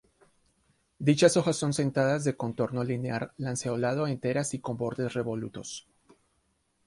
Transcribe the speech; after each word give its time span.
Dichas 0.97 1.37
hojas 1.37 1.57
son 1.57 1.73
sentadas, 1.73 2.23
de 2.23 2.35
contorno 2.35 2.83
linear-lanceolado, 2.83 4.07
enteras 4.07 4.55
y 4.55 4.59
con 4.59 4.75
bordes 4.75 5.13
revolutos. 5.13 5.87